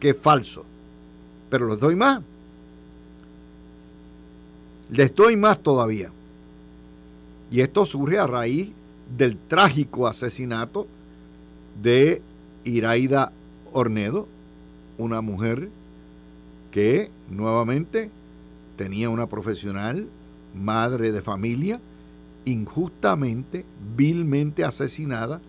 [0.00, 0.64] que es falso.
[1.50, 2.22] Pero les doy más.
[4.90, 6.10] Les doy más todavía.
[7.50, 8.72] Y esto surge a raíz
[9.16, 10.86] del trágico asesinato
[11.82, 12.22] de
[12.64, 13.32] Iraida
[13.72, 14.26] Ornedo,
[14.98, 15.68] una mujer
[16.70, 18.10] que nuevamente
[18.76, 20.08] tenía una profesional,
[20.58, 21.80] madre de familia,
[22.44, 23.64] injustamente,
[23.96, 25.40] vilmente asesinada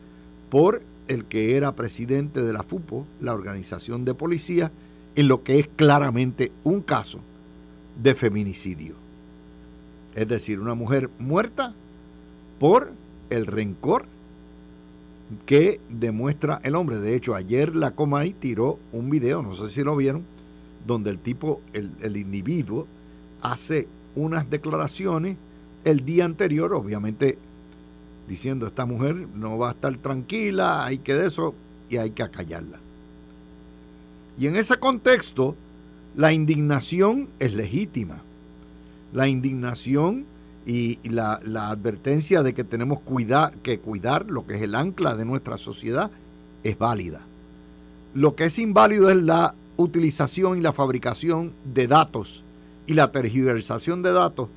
[0.50, 4.72] por el que era presidente de la FUPO, la organización de policía,
[5.16, 7.20] en lo que es claramente un caso
[8.02, 8.96] de feminicidio.
[10.16, 11.74] Es decir, una mujer muerta
[12.60, 12.92] por
[13.30, 14.06] el rencor
[15.46, 17.00] que demuestra el hombre.
[17.00, 20.24] De hecho, ayer la Comay tiró un video, no sé si lo vieron,
[20.86, 22.88] donde el tipo, el, el individuo,
[23.42, 25.38] hace unas declaraciones
[25.86, 27.38] el día anterior, obviamente
[28.28, 31.56] diciendo esta mujer no va a estar tranquila, hay que de eso
[31.90, 32.80] y hay que acallarla.
[34.38, 35.56] Y en ese contexto,
[36.16, 38.22] la indignación es legítima.
[39.12, 40.26] La indignación
[40.66, 43.00] y la, advertencia de que tenemos
[43.64, 46.12] que cuidar lo que es el ancla de nuestra sociedad
[46.64, 47.22] es válida.
[48.14, 52.44] Lo que es inválido es la utilización y la fabricación de datos
[52.90, 54.50] y la tergiversación de datos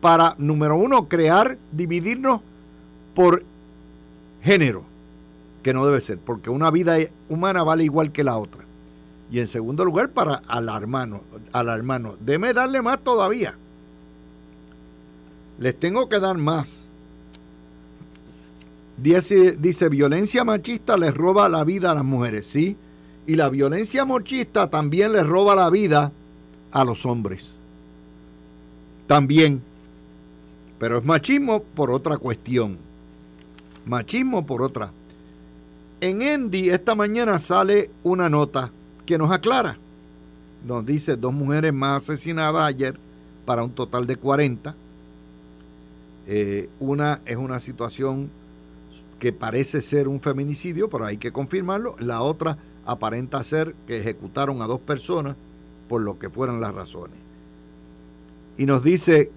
[0.00, 2.40] para, número uno, crear, dividirnos
[3.14, 3.42] por
[4.42, 4.84] género,
[5.62, 6.96] que no debe ser, porque una vida
[7.28, 8.64] humana vale igual que la otra.
[9.32, 12.16] Y en segundo lugar, para alarmarnos, alarmarnos.
[12.20, 13.56] Deme darle más todavía
[15.60, 16.84] les tengo que dar más.
[18.96, 22.76] Dice, dice, violencia machista les roba la vida a las mujeres, ¿sí?
[23.26, 26.12] Y la violencia machista también les roba la vida
[26.72, 27.59] a los hombres.
[29.10, 29.60] También.
[30.78, 32.78] Pero es machismo por otra cuestión.
[33.84, 34.92] Machismo por otra.
[36.00, 38.70] En Endy esta mañana sale una nota
[39.04, 39.76] que nos aclara.
[40.64, 43.00] Nos dice dos mujeres más asesinadas ayer
[43.44, 44.76] para un total de 40
[46.28, 48.30] eh, una es una situación
[49.18, 51.96] que parece ser un feminicidio, pero hay que confirmarlo.
[51.98, 55.34] La otra aparenta ser que ejecutaron a dos personas
[55.88, 57.29] por lo que fueran las razones.
[58.56, 59.30] Y nos dice,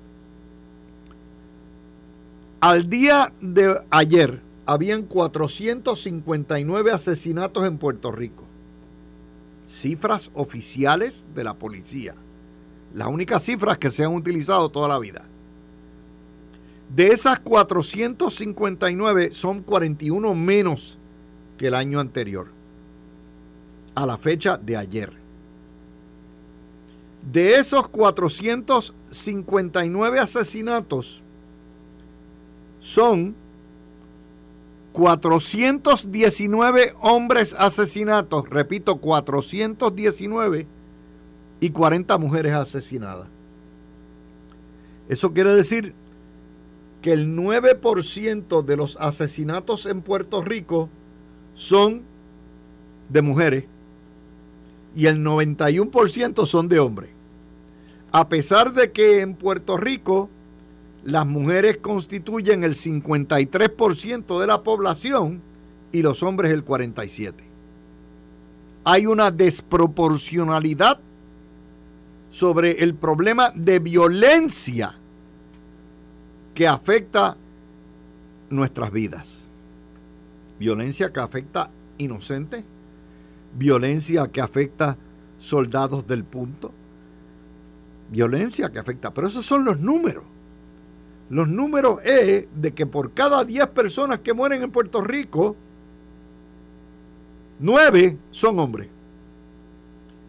[2.59, 8.43] al día de ayer habían 459 asesinatos en Puerto Rico.
[9.67, 12.15] Cifras oficiales de la policía.
[12.93, 15.25] Las únicas cifras que se han utilizado toda la vida.
[16.95, 20.99] De esas 459 son 41 menos
[21.57, 22.47] que el año anterior,
[23.95, 25.22] a la fecha de ayer.
[27.31, 31.23] De esos 459 asesinatos,
[32.79, 33.35] son
[34.91, 40.67] 419 hombres asesinatos, repito, 419
[41.59, 43.27] y 40 mujeres asesinadas.
[45.07, 45.93] Eso quiere decir
[47.01, 50.89] que el 9% de los asesinatos en Puerto Rico
[51.53, 52.01] son
[53.09, 53.65] de mujeres
[54.95, 57.09] y el 91% son de hombres.
[58.11, 60.29] A pesar de que en Puerto Rico
[61.03, 65.41] las mujeres constituyen el 53% de la población
[65.91, 67.33] y los hombres el 47%.
[68.85, 70.99] Hay una desproporcionalidad
[72.29, 74.97] sobre el problema de violencia
[76.53, 77.37] que afecta
[78.49, 79.43] nuestras vidas.
[80.59, 82.63] Violencia que afecta inocentes,
[83.57, 84.97] violencia que afecta
[85.37, 86.71] soldados del punto,
[88.09, 90.23] violencia que afecta, pero esos son los números.
[91.29, 95.55] Los números es de que por cada 10 personas que mueren en Puerto Rico,
[97.59, 98.89] 9 son hombres.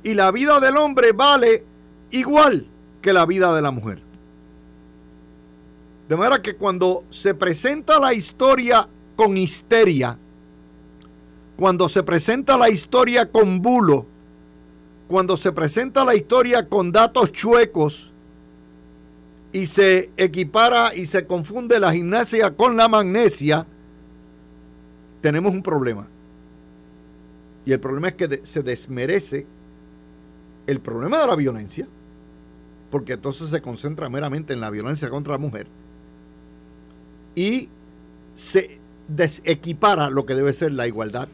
[0.02, 1.64] Y la vida del hombre vale
[2.10, 2.66] igual
[3.02, 4.02] que la vida de la mujer.
[6.08, 10.18] De manera que cuando se presenta la historia con histeria,
[11.56, 14.06] cuando se presenta la historia con bulo,
[15.08, 18.10] cuando se presenta la historia con datos chuecos
[19.52, 23.66] y se equipara y se confunde la gimnasia con la magnesia,
[25.20, 26.08] tenemos un problema.
[27.64, 29.46] Y el problema es que se desmerece
[30.66, 31.86] el problema de la violencia,
[32.90, 35.66] porque entonces se concentra meramente en la violencia contra la mujer
[37.34, 37.68] y
[38.34, 41.28] se desequipara lo que debe ser la igualdad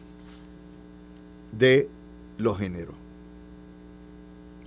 [1.52, 1.88] de
[2.38, 2.94] los géneros.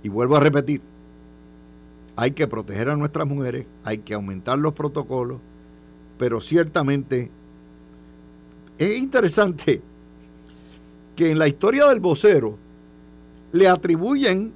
[0.02, 0.80] Y vuelvo a repetir,
[2.16, 5.40] hay que proteger a nuestras mujeres, hay que aumentar los protocolos,
[6.18, 7.30] pero ciertamente
[8.78, 9.82] es interesante
[11.16, 12.58] que en la historia del vocero
[13.52, 14.52] le atribuyen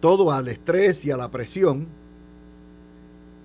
[0.00, 1.86] todo al estrés y a la presión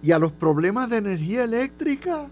[0.04, 2.28] y a los problemas de energía eléctrica.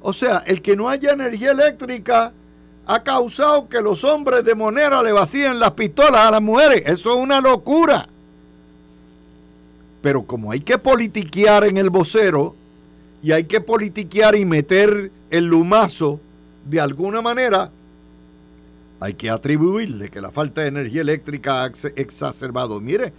[0.00, 2.32] O sea, el que no haya energía eléctrica
[2.86, 6.82] ha causado que los hombres de Monera le vacíen las pistolas a las mujeres.
[6.86, 8.08] Eso es una locura.
[10.00, 12.54] Pero como hay que politiquear en el vocero
[13.22, 16.20] y hay que politiquear y meter el lumazo
[16.64, 17.70] de alguna manera,
[19.00, 22.80] hay que atribuirle que la falta de energía eléctrica ha exacerbado.
[22.80, 23.12] Mire,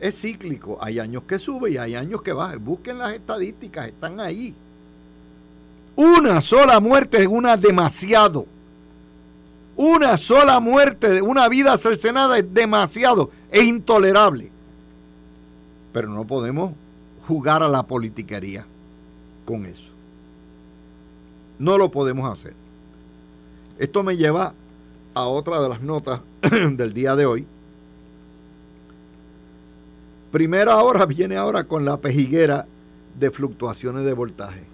[0.00, 0.76] es cíclico.
[0.80, 2.56] Hay años que sube y hay años que baja.
[2.56, 4.54] Busquen las estadísticas, están ahí.
[5.94, 8.46] Una sola muerte es una demasiado.
[9.76, 14.50] Una sola muerte una vida cercenada es demasiado, es intolerable.
[15.92, 16.72] Pero no podemos
[17.26, 18.66] jugar a la politiquería
[19.44, 19.92] con eso.
[21.58, 22.54] No lo podemos hacer.
[23.78, 24.54] Esto me lleva
[25.14, 27.46] a otra de las notas del día de hoy,
[30.34, 32.66] Primera hora viene ahora con la pejiguera
[33.16, 34.64] de fluctuaciones de voltaje.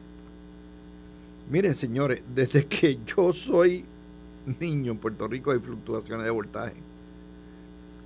[1.51, 3.85] Miren, señores, desde que yo soy
[4.61, 6.75] niño en Puerto Rico hay fluctuaciones de voltaje.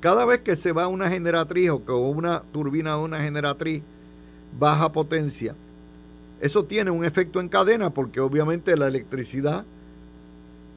[0.00, 3.83] Cada vez que se va una generatriz o que una turbina de una generatriz
[4.59, 5.54] baja potencia,
[6.40, 9.64] eso tiene un efecto en cadena porque obviamente la electricidad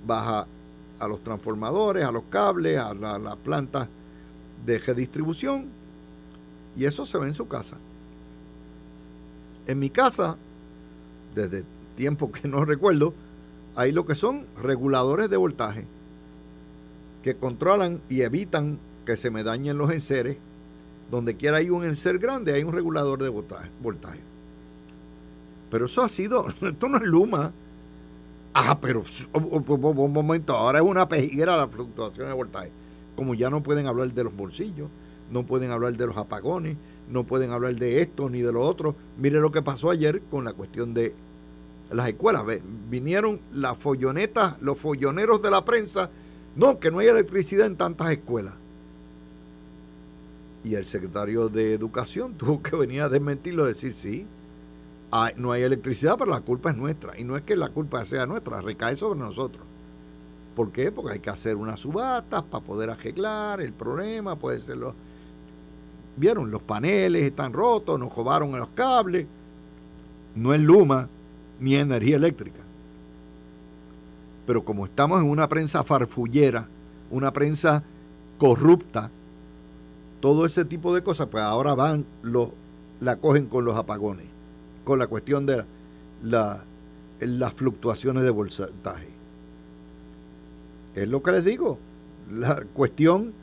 [0.05, 0.47] baja
[0.99, 3.89] a los transformadores, a los cables, a la, la planta
[4.65, 5.65] de redistribución
[6.77, 7.75] y eso se ve en su casa.
[9.65, 10.37] En mi casa,
[11.35, 11.65] desde
[11.97, 13.13] tiempo que no recuerdo,
[13.77, 15.85] hay lo que son reguladores de voltaje
[17.21, 20.37] que controlan y evitan que se me dañen los enseres.
[21.11, 24.19] Donde quiera hay un enser grande, hay un regulador de voltaje.
[25.69, 27.53] Pero eso ha sido, esto no es Luma.
[28.53, 32.71] Ah, pero un momento, ahora es una pejiguera la fluctuación de voltaje.
[33.15, 34.89] Como ya no pueden hablar de los bolsillos,
[35.29, 36.77] no pueden hablar de los apagones,
[37.09, 38.95] no pueden hablar de esto ni de lo otro.
[39.19, 41.13] Mire lo que pasó ayer con la cuestión de
[41.91, 42.43] las escuelas.
[42.89, 46.09] Vinieron las follonetas, los folloneros de la prensa.
[46.55, 48.53] No, que no hay electricidad en tantas escuelas.
[50.63, 54.25] Y el secretario de Educación tuvo que venir a desmentirlo, decir sí,
[55.37, 57.17] no hay electricidad, pero la culpa es nuestra.
[57.17, 59.63] Y no es que la culpa sea nuestra, recae sobre nosotros.
[60.55, 60.91] ¿Por qué?
[60.91, 64.93] Porque hay que hacer unas subatas para poder arreglar el problema, puede ser los
[66.17, 69.27] Vieron, los paneles están rotos, nos robaron los cables.
[70.33, 71.07] No es Luma
[71.59, 72.61] ni energía eléctrica.
[74.45, 76.67] Pero como estamos en una prensa farfullera,
[77.11, 77.83] una prensa
[78.37, 79.11] corrupta,
[80.19, 82.49] todo ese tipo de cosas, pues ahora van, los,
[82.99, 84.25] la cogen con los apagones,
[84.83, 85.65] con la cuestión de
[86.23, 86.63] la,
[87.19, 89.09] las fluctuaciones de voltaje.
[90.95, 91.77] Es lo que les digo.
[92.31, 93.33] La cuestión.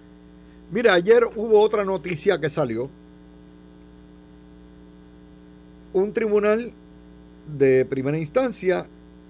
[0.70, 2.90] Mira, ayer hubo otra noticia que salió.
[5.92, 6.72] Un tribunal
[7.46, 8.86] de primera instancia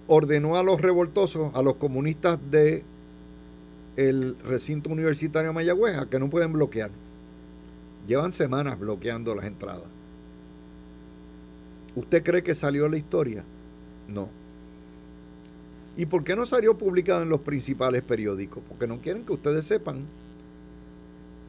[0.07, 2.85] ordenó a los revoltosos, a los comunistas de
[3.97, 6.91] el recinto universitario de Mayagüez, que no pueden bloquear.
[8.07, 9.85] Llevan semanas bloqueando las entradas.
[11.95, 13.45] ¿Usted cree que salió la historia?
[14.09, 14.29] No.
[15.97, 18.63] ¿Y por qué no salió publicado en los principales periódicos?
[18.69, 20.05] Porque no quieren que ustedes sepan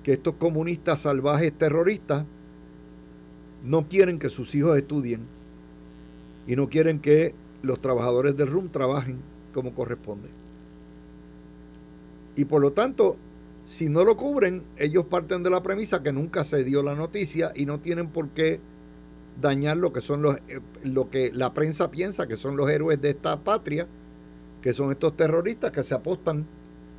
[0.04, 2.26] que estos comunistas salvajes terroristas
[3.64, 5.22] no quieren que sus hijos estudien
[6.48, 9.20] y no quieren que los trabajadores del RUM trabajen
[9.54, 10.30] como corresponde.
[12.36, 13.18] Y por lo tanto,
[13.64, 17.52] si no lo cubren, ellos parten de la premisa que nunca se dio la noticia
[17.56, 18.60] y no tienen por qué
[19.42, 23.02] dañar lo que son los eh, lo que la prensa piensa que son los héroes
[23.02, 23.88] de esta patria,
[24.62, 26.46] que son estos terroristas que se apostan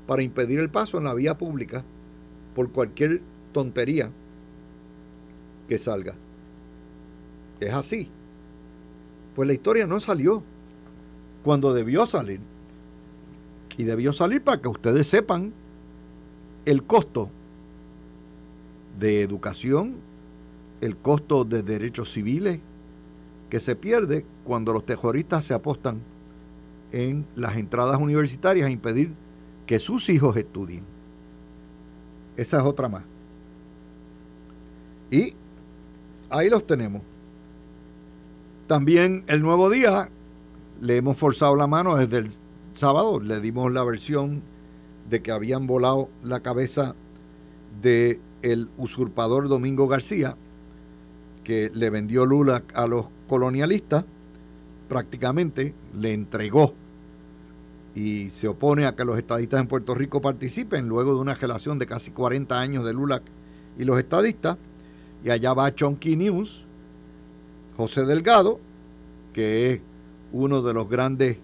[0.06, 1.84] para impedir el paso en la vía pública
[2.54, 3.22] por cualquier
[3.52, 4.10] tontería
[5.68, 6.14] que salga.
[7.60, 8.10] Es así.
[9.36, 10.42] Pues la historia no salió
[11.44, 12.40] cuando debió salir.
[13.76, 15.52] Y debió salir para que ustedes sepan
[16.64, 17.28] el costo
[18.98, 19.96] de educación,
[20.80, 22.60] el costo de derechos civiles
[23.50, 26.00] que se pierde cuando los terroristas se apostan
[26.90, 29.12] en las entradas universitarias a impedir
[29.66, 30.82] que sus hijos estudien.
[32.38, 33.04] Esa es otra más.
[35.10, 35.34] Y
[36.30, 37.02] ahí los tenemos.
[38.66, 40.08] También el nuevo día
[40.80, 42.30] le hemos forzado la mano desde el
[42.72, 44.42] sábado, le dimos la versión
[45.08, 46.96] de que habían volado la cabeza
[47.80, 50.36] de el usurpador Domingo García,
[51.44, 54.04] que le vendió Lula a los colonialistas,
[54.88, 56.74] prácticamente le entregó
[57.94, 61.78] y se opone a que los estadistas en Puerto Rico participen luego de una relación
[61.78, 63.22] de casi 40 años de Lula
[63.78, 64.58] y los estadistas.
[65.24, 66.65] Y allá va Chonky News,
[67.76, 68.58] José Delgado,
[69.32, 69.80] que es
[70.32, 71.38] uno de los grandes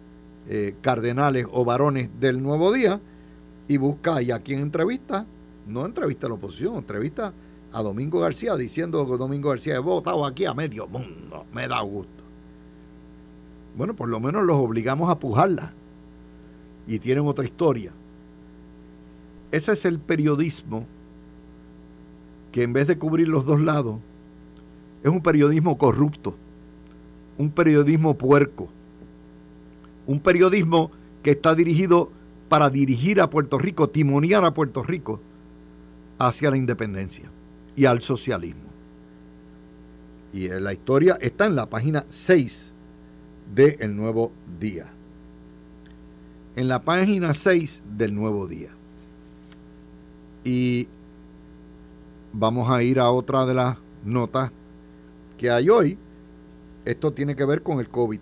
[0.49, 3.01] eh, cardenales o varones del Nuevo Día,
[3.68, 5.26] y busca, y a quien entrevista,
[5.66, 7.33] no entrevista a la oposición, entrevista
[7.72, 11.47] a Domingo García diciendo que Domingo García es votado aquí a medio mundo.
[11.53, 12.22] Me da gusto.
[13.76, 15.72] Bueno, por lo menos los obligamos a pujarla.
[16.87, 17.93] Y tienen otra historia.
[19.51, 20.87] Ese es el periodismo
[22.51, 24.01] que en vez de cubrir los dos lados,
[25.03, 26.36] es un periodismo corrupto,
[27.38, 28.68] un periodismo puerco,
[30.07, 30.90] un periodismo
[31.22, 32.11] que está dirigido
[32.48, 35.20] para dirigir a Puerto Rico, timonear a Puerto Rico
[36.18, 37.30] hacia la independencia
[37.74, 38.70] y al socialismo.
[40.32, 42.74] Y la historia está en la página 6
[43.55, 44.86] de El Nuevo Día.
[46.57, 48.70] En la página 6 del Nuevo Día.
[50.44, 50.88] Y
[52.32, 54.53] vamos a ir a otra de las notas
[55.43, 55.99] que hay hoy.
[56.84, 58.20] Esto tiene que ver con el COVID.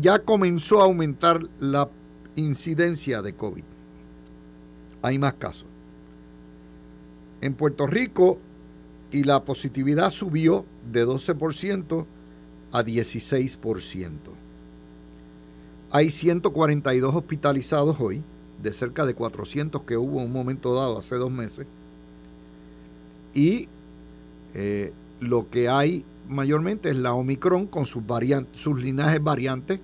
[0.00, 1.90] ya comenzó a aumentar la
[2.36, 3.64] incidencia de COVID.
[5.02, 5.66] Hay más casos
[7.40, 8.38] en Puerto Rico
[9.10, 12.06] y la positividad subió de 12%
[12.72, 14.10] a 16%.
[15.90, 18.22] Hay 142 hospitalizados hoy,
[18.62, 21.66] de cerca de 400 que hubo en un momento dado hace dos meses.
[23.34, 23.68] Y
[24.54, 29.80] eh, lo que hay mayormente es la Omicron con sus, variantes, sus linajes variantes.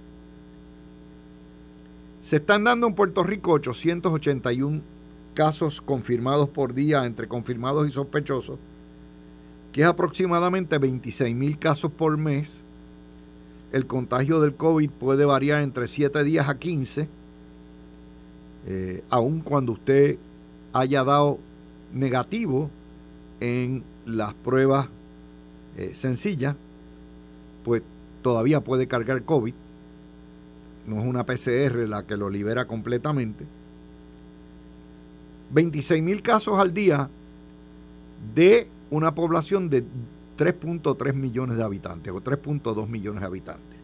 [2.22, 4.80] Se están dando en Puerto Rico 881
[5.34, 8.58] casos confirmados por día entre confirmados y sospechosos,
[9.72, 12.62] que es aproximadamente 26 mil casos por mes.
[13.72, 17.08] El contagio del COVID puede variar entre 7 días a 15,
[18.66, 20.18] eh, aun cuando usted
[20.72, 21.38] haya dado
[21.92, 22.68] negativo
[23.40, 23.82] en
[24.16, 24.88] las pruebas
[25.76, 26.56] eh, sencillas,
[27.64, 27.82] pues
[28.22, 29.54] todavía puede cargar COVID.
[30.86, 33.46] No es una PCR la que lo libera completamente
[35.52, 37.08] 26 mil casos al día
[38.34, 39.84] de una población de
[40.38, 43.80] 3.3 millones de habitantes o 3.2 millones de habitantes.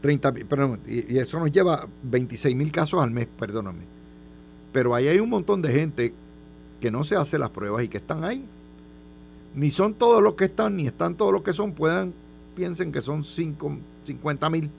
[0.00, 3.84] 30, perdón, y, eso nos lleva 26 mil casos al mes, perdóname.
[4.72, 6.14] Pero ahí hay un montón de gente
[6.80, 8.44] que no se hace las pruebas y que están ahí.
[9.54, 11.72] Ni son todos los que están, ni están todos los que son.
[11.72, 12.12] Puedan,
[12.56, 14.70] piensen que son 5, 50 mil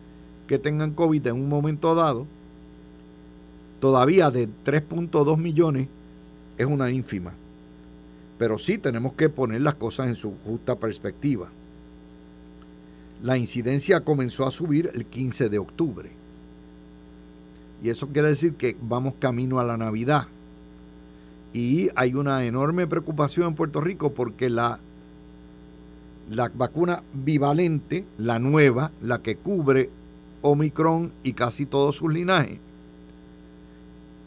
[0.48, 2.28] que tengan COVID en un momento dado
[3.86, 5.88] todavía de 3.2 millones
[6.58, 7.34] es una ínfima.
[8.40, 11.50] Pero sí tenemos que poner las cosas en su justa perspectiva.
[13.22, 16.10] La incidencia comenzó a subir el 15 de octubre.
[17.84, 20.28] Y eso quiere decir que vamos camino a la Navidad.
[21.56, 24.78] Y hay una enorme preocupación en Puerto Rico porque la,
[26.30, 29.90] la vacuna bivalente, la nueva, la que cubre
[30.42, 32.60] Omicron y casi todos sus linajes,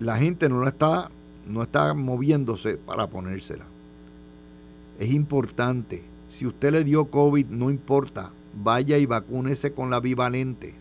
[0.00, 1.10] la gente no está,
[1.46, 3.66] no está moviéndose para ponérsela.
[4.98, 6.02] Es importante.
[6.28, 8.30] Si usted le dio COVID, no importa.
[8.54, 10.74] Vaya y vacúnese con la bivalente.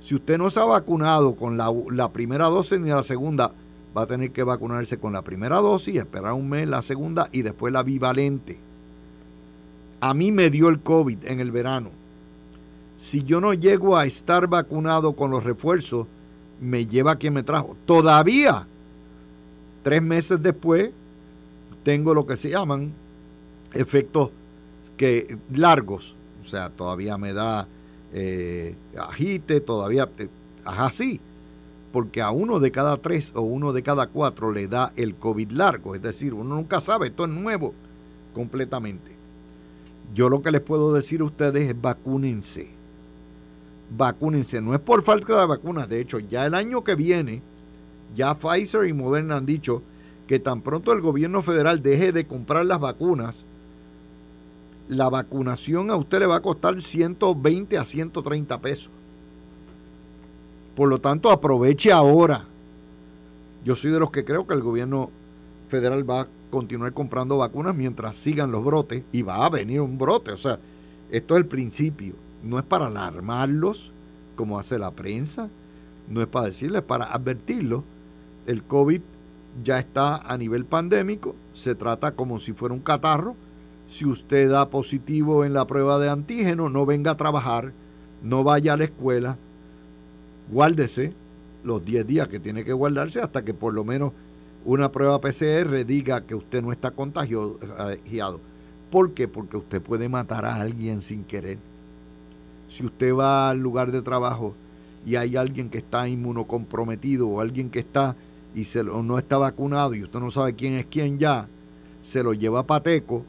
[0.00, 3.52] Si usted no se ha vacunado con la, la primera dosis ni la segunda,
[3.96, 7.42] va a tener que vacunarse con la primera dosis, esperar un mes la segunda y
[7.42, 8.58] después la bivalente.
[10.00, 11.90] A mí me dio el COVID en el verano.
[12.96, 16.06] Si yo no llego a estar vacunado con los refuerzos,
[16.60, 17.76] me lleva quien me trajo.
[17.86, 18.66] Todavía,
[19.82, 20.90] tres meses después,
[21.82, 22.92] tengo lo que se llaman
[23.72, 24.30] efectos
[24.96, 26.16] que, largos.
[26.42, 27.66] O sea, todavía me da
[28.12, 30.28] eh, agite, todavía es
[30.64, 31.20] así.
[31.96, 35.52] Porque a uno de cada tres o uno de cada cuatro le da el COVID
[35.52, 35.94] largo.
[35.94, 37.72] Es decir, uno nunca sabe, esto es nuevo
[38.34, 39.12] completamente.
[40.14, 42.68] Yo lo que les puedo decir a ustedes es vacúnense
[43.96, 44.60] vacúnense.
[44.60, 45.88] No es por falta de vacunas.
[45.88, 47.40] De hecho, ya el año que viene,
[48.14, 49.82] ya Pfizer y Moderna han dicho
[50.26, 53.46] que tan pronto el gobierno federal deje de comprar las vacunas,
[54.88, 58.90] la vacunación a usted le va a costar 120 a 130 pesos.
[60.76, 62.44] Por lo tanto, aproveche ahora.
[63.64, 65.10] Yo soy de los que creo que el gobierno
[65.68, 69.98] federal va a continuar comprando vacunas mientras sigan los brotes y va a venir un
[69.98, 70.30] brote.
[70.30, 70.60] O sea,
[71.10, 72.14] esto es el principio
[72.46, 73.90] no es para alarmarlos,
[74.36, 75.48] como hace la prensa,
[76.08, 77.82] no es para decirles, para advertirlos.
[78.46, 79.00] El COVID
[79.64, 83.34] ya está a nivel pandémico, se trata como si fuera un catarro.
[83.88, 87.72] Si usted da positivo en la prueba de antígeno, no venga a trabajar,
[88.22, 89.38] no vaya a la escuela,
[90.50, 91.12] guárdese
[91.64, 94.12] los 10 días que tiene que guardarse hasta que por lo menos
[94.64, 97.58] una prueba PCR diga que usted no está contagiado.
[98.90, 99.28] ¿Por qué?
[99.28, 101.58] Porque usted puede matar a alguien sin querer.
[102.68, 104.54] Si usted va al lugar de trabajo
[105.04, 108.16] y hay alguien que está inmunocomprometido o alguien que está
[108.54, 111.48] y se no está vacunado y usted no sabe quién es quién ya,
[112.02, 113.24] se lo lleva a pateco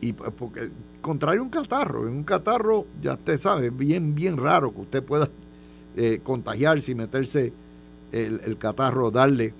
[0.00, 0.70] y porque
[1.00, 5.28] contrario un catarro, en un catarro ya usted sabe, bien bien raro que usted pueda
[5.96, 7.52] eh, contagiarse y meterse
[8.12, 9.54] el, el catarro, darle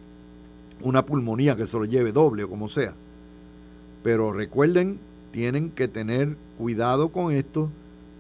[0.81, 2.95] una pulmonía que se lo lleve doble o como sea.
[4.03, 4.99] Pero recuerden,
[5.31, 7.71] tienen que tener cuidado con esto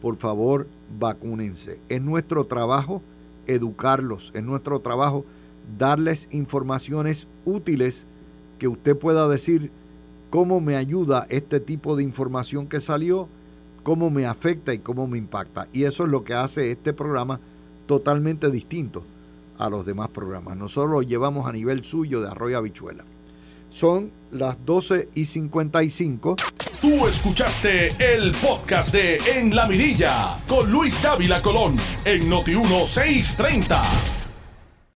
[0.02, 0.66] por favor,
[0.98, 1.78] vacúnense.
[1.88, 3.02] Es nuestro trabajo
[3.46, 5.24] educarlos, es nuestro trabajo
[5.78, 8.04] darles informaciones útiles
[8.58, 9.70] que usted pueda decir
[10.28, 13.28] cómo me ayuda este tipo de información que salió,
[13.84, 15.68] cómo me afecta y cómo me impacta.
[15.72, 17.38] Y eso es lo que hace este programa
[17.93, 19.05] totalmente distinto
[19.59, 20.57] a los demás programas.
[20.57, 23.05] Nosotros lo llevamos a nivel suyo de arroyo habichuela.
[23.68, 26.36] Son las 12 y 55.
[26.80, 31.76] Tú escuchaste el podcast de En la Mirilla con Luis Dávila Colón
[32.07, 34.22] en Noti 1630.